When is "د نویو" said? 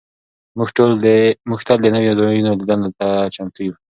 1.83-2.17